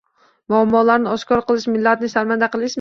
[0.53, 2.69] Muammolarni oshkor qilish— millatni sharmanda qilishmi?